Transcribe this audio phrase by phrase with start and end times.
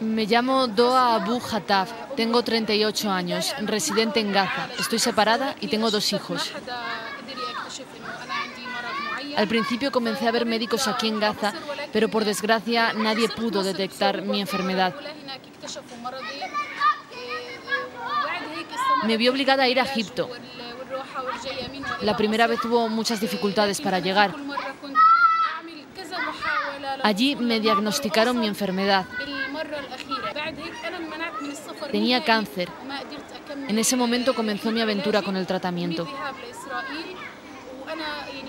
[0.00, 4.68] Me llamo Doa Abu Hataf, tengo 38 años, residente en Gaza.
[4.78, 6.52] Estoy separada y tengo dos hijos.
[9.36, 11.52] Al principio comencé a ver médicos aquí en Gaza,
[11.92, 14.94] pero por desgracia nadie pudo detectar mi enfermedad.
[19.04, 20.28] Me vi obligada a ir a Egipto.
[22.02, 24.34] La primera vez hubo muchas dificultades para llegar.
[27.02, 29.06] Allí me diagnosticaron mi enfermedad.
[31.90, 32.68] Tenía cáncer.
[33.68, 36.08] En ese momento comenzó mi aventura con el tratamiento.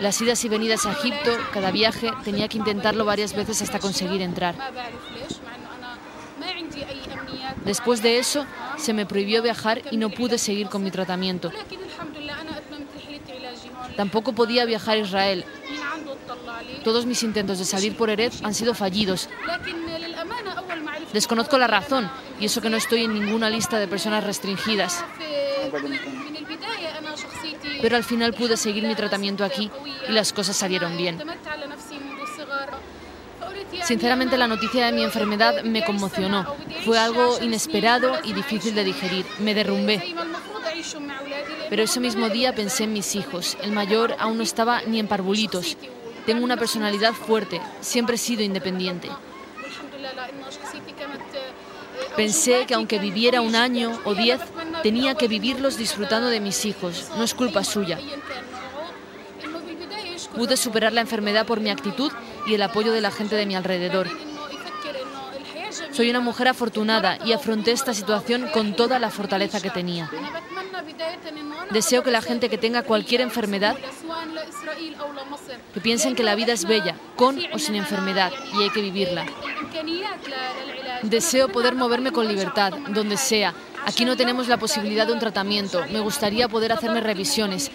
[0.00, 4.20] Las idas y venidas a Egipto, cada viaje, tenía que intentarlo varias veces hasta conseguir
[4.22, 4.54] entrar.
[7.64, 8.46] Después de eso,
[8.76, 11.52] se me prohibió viajar y no pude seguir con mi tratamiento.
[13.96, 15.44] Tampoco podía viajar a Israel.
[16.84, 19.28] Todos mis intentos de salir por Erez han sido fallidos.
[21.12, 25.04] Desconozco la razón, y eso que no estoy en ninguna lista de personas restringidas.
[27.80, 29.70] Pero al final pude seguir mi tratamiento aquí
[30.08, 31.22] y las cosas salieron bien.
[33.82, 36.54] Sinceramente la noticia de mi enfermedad me conmocionó.
[36.84, 39.26] Fue algo inesperado y difícil de digerir.
[39.40, 40.14] Me derrumbé.
[41.68, 43.56] Pero ese mismo día pensé en mis hijos.
[43.62, 45.76] El mayor aún no estaba ni en parvulitos.
[46.26, 47.60] Tengo una personalidad fuerte.
[47.80, 49.08] Siempre he sido independiente.
[52.16, 54.40] Pensé que aunque viviera un año o diez,
[54.82, 57.10] tenía que vivirlos disfrutando de mis hijos.
[57.16, 57.98] No es culpa suya.
[60.36, 62.12] Pude superar la enfermedad por mi actitud
[62.46, 64.08] y el apoyo de la gente de mi alrededor.
[65.90, 70.10] Soy una mujer afortunada y afronté esta situación con toda la fortaleza que tenía.
[71.70, 73.76] Deseo que la gente que tenga cualquier enfermedad,
[75.72, 79.26] que piensen que la vida es bella, con o sin enfermedad, y hay que vivirla.
[81.02, 83.54] Deseo poder moverme con libertad, donde sea.
[83.84, 85.84] Aquí no tenemos la posibilidad de un tratamiento.
[85.90, 87.70] Me gustaría poder hacerme revisiones.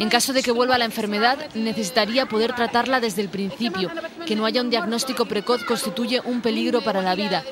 [0.00, 3.90] En caso de que vuelva la enfermedad, necesitaría poder tratarla desde el principio.
[4.26, 7.44] Que no haya un diagnóstico precoz constituye un peligro para la vida.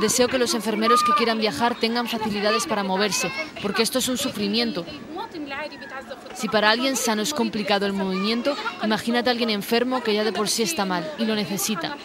[0.00, 4.16] Deseo que los enfermeros que quieran viajar tengan facilidades para moverse, porque esto es un
[4.16, 4.86] sufrimiento.
[6.34, 10.32] Si para alguien sano es complicado el movimiento, imagínate a alguien enfermo que ya de
[10.32, 11.98] por sí está mal y lo necesita.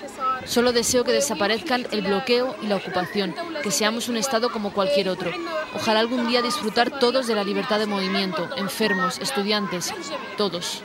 [0.45, 5.09] Solo deseo que desaparezcan el bloqueo y la ocupación, que seamos un Estado como cualquier
[5.09, 5.31] otro.
[5.73, 9.93] Ojalá algún día disfrutar todos de la libertad de movimiento, enfermos, estudiantes,
[10.37, 10.83] todos.